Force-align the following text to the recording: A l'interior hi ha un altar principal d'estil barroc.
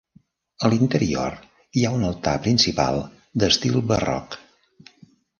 A 0.67 0.69
l'interior 0.73 1.35
hi 1.79 1.83
ha 1.85 1.91
un 1.97 2.05
altar 2.07 2.33
principal 2.45 2.97
d'estil 3.43 3.77
barroc. 3.93 4.39